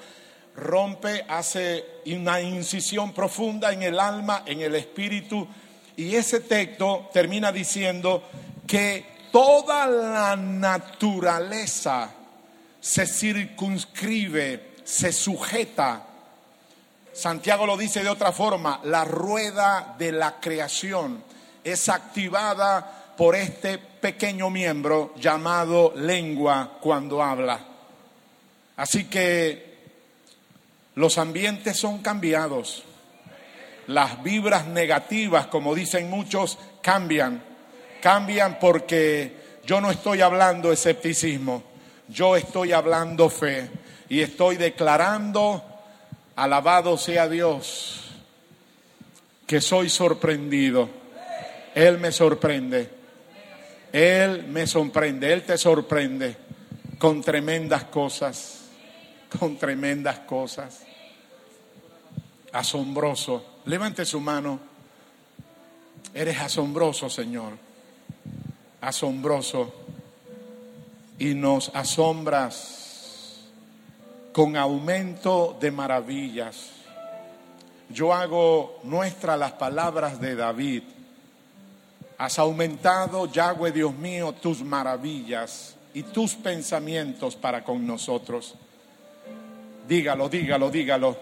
[0.55, 5.47] rompe, hace una incisión profunda en el alma, en el espíritu.
[5.95, 8.23] Y ese texto termina diciendo
[8.67, 12.09] que toda la naturaleza
[12.79, 16.03] se circunscribe, se sujeta.
[17.13, 21.23] Santiago lo dice de otra forma, la rueda de la creación
[21.63, 27.59] es activada por este pequeño miembro llamado lengua cuando habla.
[28.75, 29.72] Así que
[30.95, 32.83] los ambientes son cambiados.
[33.87, 37.43] Las vibras negativas, como dicen muchos, cambian.
[38.01, 39.35] Cambian porque
[39.65, 41.63] yo no estoy hablando escepticismo,
[42.07, 43.69] yo estoy hablando fe
[44.09, 45.63] y estoy declarando,
[46.35, 48.01] alabado sea Dios,
[49.47, 50.89] que soy sorprendido.
[51.75, 53.03] Él me sorprende.
[53.93, 56.35] Él me sorprende, Él te sorprende
[56.97, 58.62] con tremendas cosas,
[59.39, 60.83] con tremendas cosas.
[62.51, 63.59] Asombroso.
[63.65, 64.59] Levante su mano.
[66.13, 67.53] Eres asombroso, Señor.
[68.81, 69.73] Asombroso.
[71.19, 73.41] Y nos asombras
[74.31, 76.71] con aumento de maravillas.
[77.89, 80.83] Yo hago nuestras las palabras de David
[82.23, 88.55] Has aumentado, Yahweh Dios mío, tus maravillas y tus pensamientos para con nosotros.
[89.87, 91.17] Dígalo, dígalo, dígalo.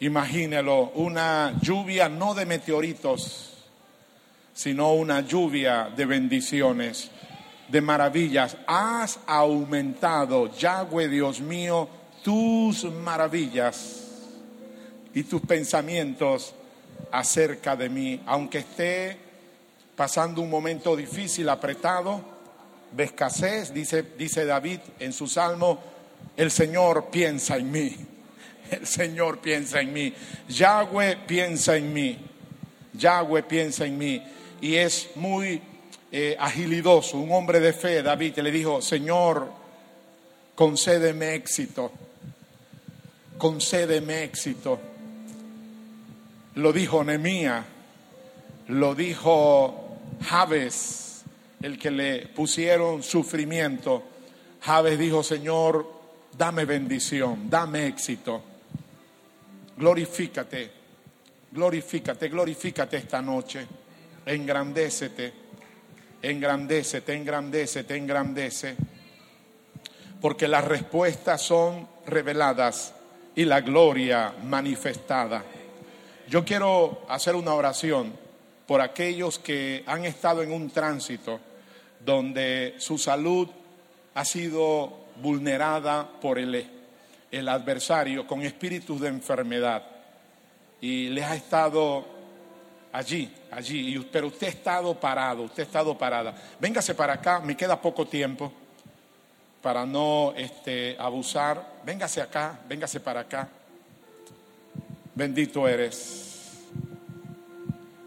[0.00, 3.52] Imagínelo, una lluvia no de meteoritos,
[4.52, 7.10] sino una lluvia de bendiciones,
[7.68, 8.56] de maravillas.
[8.66, 11.88] Has aumentado, Yahweh Dios mío,
[12.22, 14.08] tus maravillas
[15.14, 16.54] y tus pensamientos
[17.10, 19.16] acerca de mí, aunque esté
[19.96, 22.20] pasando un momento difícil, apretado,
[22.92, 25.91] de escasez, dice, dice David en su salmo,
[26.36, 27.96] el Señor piensa en mí,
[28.70, 30.12] el Señor piensa en mí,
[30.48, 32.18] Yahweh piensa en mí,
[32.94, 34.22] Yahweh piensa en mí.
[34.60, 35.60] Y es muy
[36.10, 39.50] eh, agilidoso, un hombre de fe, David, le dijo, Señor,
[40.54, 41.90] concédeme éxito,
[43.38, 44.78] concédeme éxito.
[46.54, 47.64] Lo dijo Nemía,
[48.68, 51.22] lo dijo Javes,
[51.62, 54.02] el que le pusieron sufrimiento,
[54.60, 56.01] Javes dijo, Señor,
[56.36, 58.42] dame bendición, dame éxito.
[59.76, 60.70] Glorifícate,
[61.50, 63.66] glorifícate, glorifícate esta noche.
[64.24, 65.32] Engrandécete,
[66.22, 68.76] engrandécete, engrandécete, engrandece.
[70.20, 72.94] Porque las respuestas son reveladas
[73.34, 75.44] y la gloria manifestada.
[76.28, 78.12] Yo quiero hacer una oración
[78.66, 81.40] por aquellos que han estado en un tránsito
[82.04, 83.48] donde su salud
[84.14, 86.66] ha sido vulnerada por el,
[87.30, 89.82] el adversario con espíritus de enfermedad
[90.80, 92.04] y les ha estado
[92.92, 96.34] allí, allí, pero usted ha estado parado, usted ha estado parada.
[96.60, 98.52] Véngase para acá, me queda poco tiempo
[99.62, 101.80] para no este, abusar.
[101.84, 103.48] Véngase acá, véngase para acá.
[105.14, 106.30] Bendito eres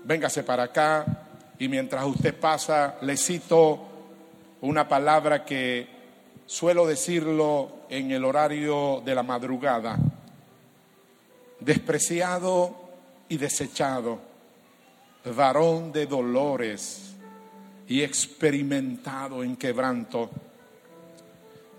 [0.03, 1.05] véngase para acá
[1.57, 3.79] y mientras usted pasa le cito
[4.61, 5.87] una palabra que
[6.45, 9.97] suelo decirlo en el horario de la madrugada.
[11.59, 12.75] Despreciado
[13.29, 14.19] y desechado,
[15.35, 17.13] varón de dolores
[17.87, 20.29] y experimentado en quebranto.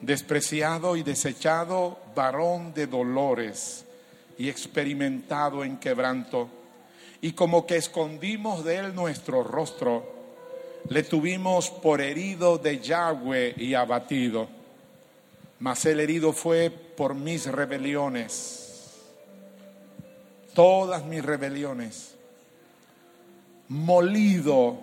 [0.00, 3.84] Despreciado y desechado, varón de dolores
[4.38, 6.48] y experimentado en quebranto
[7.20, 10.04] y como que escondimos de él nuestro rostro,
[10.88, 14.55] le tuvimos por herido de Yahweh y abatido.
[15.58, 18.92] Mas el herido fue por mis rebeliones,
[20.54, 22.14] todas mis rebeliones,
[23.68, 24.78] molido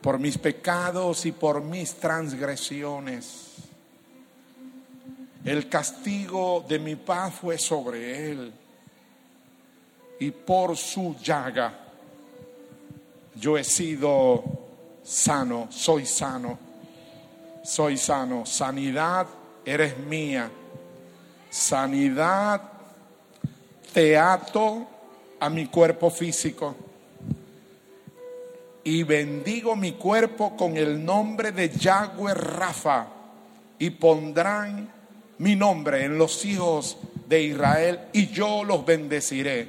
[0.00, 3.50] por mis pecados y por mis transgresiones.
[5.44, 8.52] El castigo de mi paz fue sobre él
[10.20, 11.84] y por su llaga
[13.36, 14.44] yo he sido
[15.02, 16.58] sano, soy sano,
[17.64, 18.46] soy sano.
[18.46, 19.26] Sanidad
[19.64, 20.50] eres mía,
[21.50, 22.60] sanidad,
[23.92, 24.86] te ato
[25.40, 26.76] a mi cuerpo físico
[28.84, 33.06] y bendigo mi cuerpo con el nombre de Yahweh Rafa
[33.78, 34.92] y pondrán
[35.38, 39.66] mi nombre en los hijos de Israel y yo los bendeciré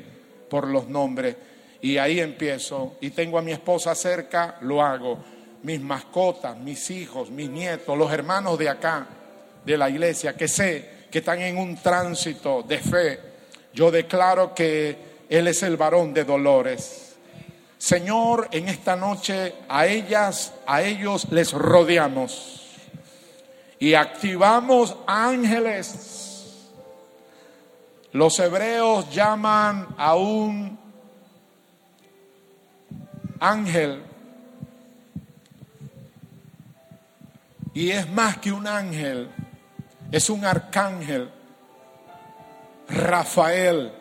[0.49, 1.37] por los nombres.
[1.81, 5.34] Y ahí empiezo y tengo a mi esposa cerca, lo hago.
[5.65, 9.07] Mis mascotas, mis hijos, mis nietos, los hermanos de acá,
[9.65, 13.19] de la iglesia, que sé que están en un tránsito de fe.
[13.73, 17.05] Yo declaro que Él es el varón de dolores
[17.85, 22.63] Señor, en esta noche a ellas, a ellos les rodeamos
[23.77, 26.71] y activamos ángeles.
[28.11, 30.79] Los hebreos llaman a un
[33.39, 34.01] ángel
[37.75, 39.29] y es más que un ángel,
[40.09, 41.29] es un arcángel,
[42.87, 43.91] Rafael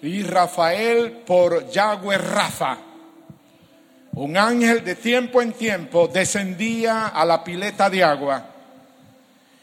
[0.00, 2.78] y Rafael por Yahweh Rafa.
[4.12, 8.46] Un ángel de tiempo en tiempo descendía a la pileta de agua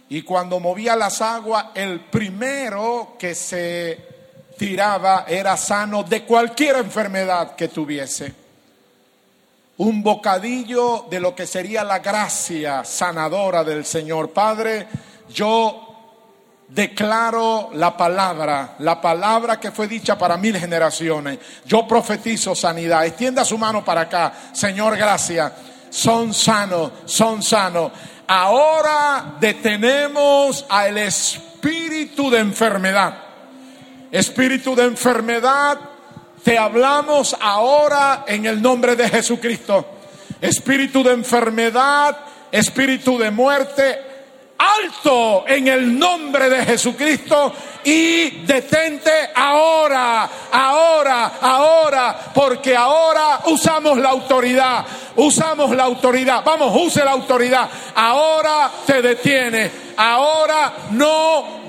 [0.09, 3.97] y cuando movía las aguas, el primero que se
[4.57, 8.40] tiraba era sano de cualquier enfermedad que tuviese.
[9.81, 14.29] Un bocadillo de lo que sería la gracia sanadora del Señor.
[14.29, 14.87] Padre,
[15.33, 15.87] yo
[16.67, 21.39] declaro la palabra, la palabra que fue dicha para mil generaciones.
[21.65, 23.07] Yo profetizo sanidad.
[23.07, 24.31] Extienda su mano para acá.
[24.53, 25.51] Señor, gracias.
[25.89, 27.91] Son sanos, son sanos.
[28.27, 33.17] Ahora detenemos al espíritu de enfermedad.
[34.11, 35.79] Espíritu de enfermedad,
[36.43, 39.85] te hablamos ahora en el nombre de Jesucristo.
[40.39, 42.17] Espíritu de enfermedad,
[42.51, 44.11] espíritu de muerte,
[44.57, 54.09] alto en el nombre de Jesucristo y detente ahora, ahora, ahora, porque ahora usamos la
[54.09, 54.85] autoridad,
[55.15, 61.60] usamos la autoridad, vamos, use la autoridad, ahora te detiene, ahora no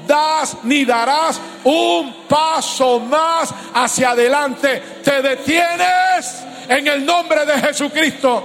[0.65, 8.45] ni darás un paso más hacia adelante, te detienes en el nombre de Jesucristo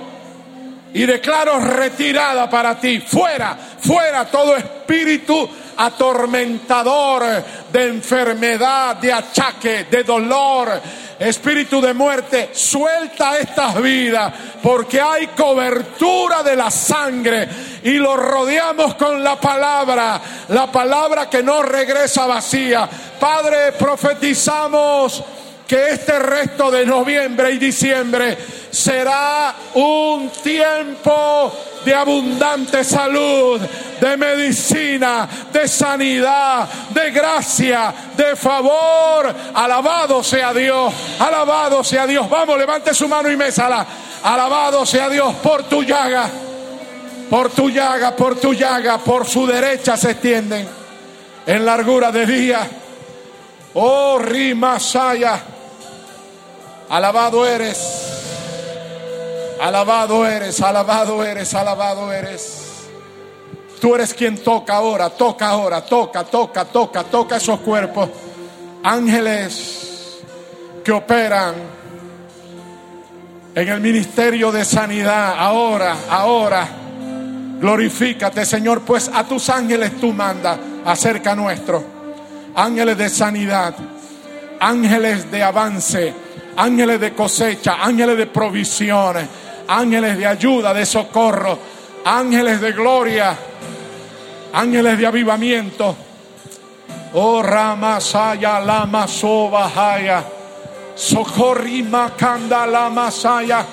[0.93, 7.23] y declaro retirada para ti, fuera, fuera todo espíritu atormentador
[7.71, 10.81] de enfermedad, de achaque, de dolor,
[11.19, 17.47] espíritu de muerte, suelta estas vidas, porque hay cobertura de la sangre
[17.83, 22.87] y lo rodeamos con la palabra, la palabra que no regresa vacía.
[23.19, 25.23] Padre, profetizamos
[25.67, 28.37] que este resto de noviembre y diciembre
[28.71, 31.51] será un tiempo
[31.83, 33.59] de abundante salud,
[33.99, 39.33] de medicina, de sanidad, de gracia, de favor.
[39.53, 42.29] Alabado sea Dios, alabado sea Dios.
[42.29, 43.85] Vamos, levante su mano y mésala.
[44.23, 46.29] Alabado sea Dios por tu llaga,
[47.29, 50.67] por tu llaga, por tu llaga, por su derecha se extienden
[51.45, 52.67] en largura de día.
[53.73, 55.56] Oh, Rimasaya.
[56.89, 58.13] Alabado eres.
[59.61, 62.87] Alabado eres, alabado eres, alabado eres.
[63.81, 68.09] Tú eres quien toca ahora, toca ahora, toca, toca, toca, toca esos cuerpos.
[68.83, 70.21] Ángeles
[70.83, 71.55] que operan
[73.53, 76.67] en el ministerio de sanidad, ahora, ahora.
[77.59, 81.83] Glorifícate, Señor, pues a tus ángeles tú manda acerca nuestro.
[82.55, 83.75] Ángeles de sanidad,
[84.59, 86.26] ángeles de avance
[86.57, 89.27] ángeles de cosecha, ángeles de provisiones,
[89.67, 91.57] ángeles de ayuda, de socorro,
[92.03, 93.37] ángeles de gloria,
[94.53, 95.95] ángeles de avivamiento.
[97.13, 100.23] Oh Ramasaya Lama Sobahaya,
[100.95, 103.65] Socorrima Kanda Lama Saya.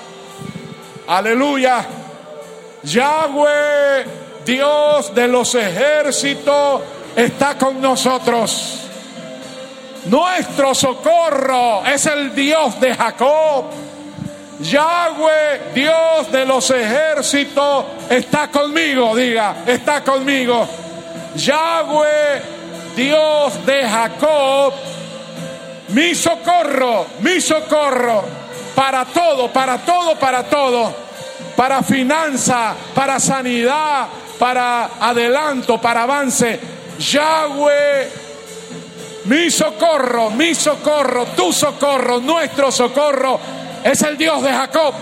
[1.07, 1.85] Aleluya.
[2.83, 4.05] Yahweh,
[4.45, 6.81] Dios de los ejércitos,
[7.15, 8.85] está con nosotros.
[10.05, 13.65] Nuestro socorro es el Dios de Jacob.
[14.59, 20.67] Yahweh, Dios de los ejércitos, está conmigo, diga, está conmigo.
[21.35, 22.41] Yahweh,
[22.95, 24.73] Dios de Jacob,
[25.89, 28.23] mi socorro, mi socorro,
[28.73, 30.93] para todo, para todo, para todo,
[31.57, 34.07] para finanza, para sanidad,
[34.39, 36.59] para adelanto, para avance.
[36.97, 38.24] Yahweh,
[39.25, 43.39] mi socorro, mi socorro, tu socorro, nuestro socorro
[43.83, 44.93] es el Dios de Jacob.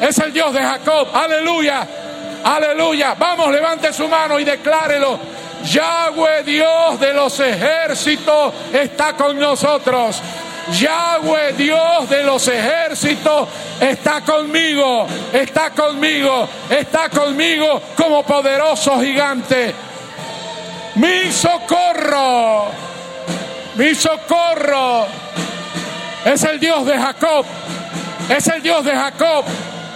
[0.00, 1.08] Es el Dios de Jacob.
[1.12, 1.86] Aleluya.
[2.42, 3.14] Aleluya.
[3.18, 5.18] Vamos, levante su mano y declárelo.
[5.64, 10.20] Yahweh Dios de los ejércitos está con nosotros.
[10.72, 13.48] Yahweh Dios de los ejércitos
[13.80, 19.74] está conmigo, está conmigo, está conmigo como poderoso gigante.
[20.96, 22.66] Mi socorro,
[23.76, 25.06] mi socorro
[26.24, 27.44] es el Dios de Jacob,
[28.28, 29.44] es el Dios de Jacob,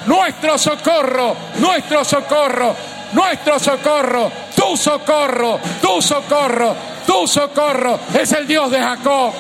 [0.07, 2.75] nuestro socorro, nuestro socorro,
[3.13, 6.75] nuestro socorro, tu socorro, tu socorro,
[7.07, 9.33] tu socorro, es el Dios de Jacob,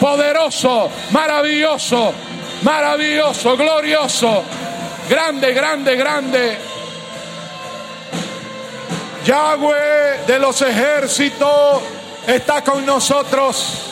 [0.00, 2.12] poderoso, maravilloso,
[2.62, 4.42] maravilloso, glorioso,
[5.08, 6.58] grande, grande, grande.
[9.24, 11.80] Yahweh de los ejércitos
[12.26, 13.88] está con nosotros.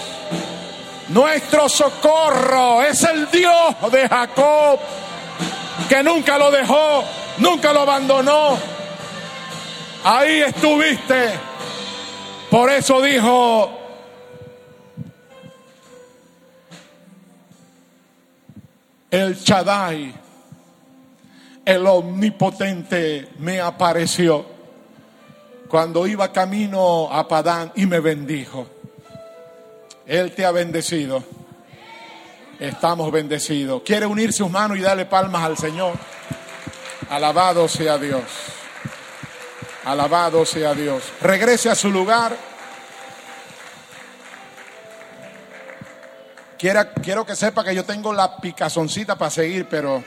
[1.08, 4.78] Nuestro socorro es el Dios de Jacob,
[5.88, 7.04] que nunca lo dejó,
[7.38, 8.56] nunca lo abandonó.
[10.04, 11.32] Ahí estuviste.
[12.48, 13.70] Por eso dijo,
[19.10, 20.14] el Shaddai,
[21.64, 24.46] el omnipotente, me apareció
[25.70, 28.66] cuando iba camino a Padán y me bendijo.
[30.04, 31.22] Él te ha bendecido.
[32.58, 33.82] Estamos bendecidos.
[33.82, 35.94] ¿Quiere unir sus manos y darle palmas al Señor?
[37.08, 38.24] Alabado sea Dios.
[39.84, 41.04] Alabado sea Dios.
[41.22, 42.36] Regrese a su lugar.
[46.58, 50.02] Quiera, quiero que sepa que yo tengo la picazoncita para seguir, pero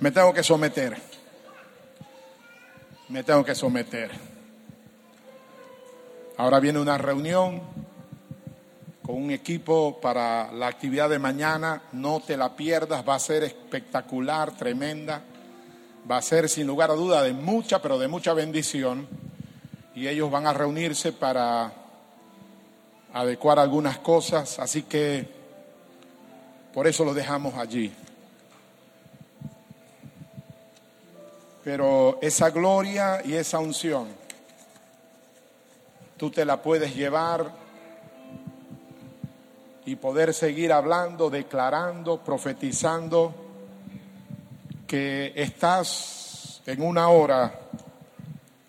[0.00, 0.96] me tengo que someter.
[3.08, 4.39] Me tengo que someter.
[6.40, 7.60] Ahora viene una reunión
[9.02, 11.82] con un equipo para la actividad de mañana.
[11.92, 15.20] No te la pierdas, va a ser espectacular, tremenda.
[16.10, 19.06] Va a ser sin lugar a duda de mucha, pero de mucha bendición.
[19.94, 21.74] Y ellos van a reunirse para
[23.12, 24.58] adecuar algunas cosas.
[24.60, 25.28] Así que
[26.72, 27.92] por eso lo dejamos allí.
[31.62, 34.19] Pero esa gloria y esa unción,
[36.20, 37.50] tú te la puedes llevar
[39.86, 43.34] y poder seguir hablando, declarando, profetizando
[44.86, 47.60] que estás en una hora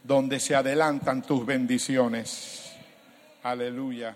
[0.01, 2.71] donde se adelantan tus bendiciones.
[3.43, 4.15] Aleluya.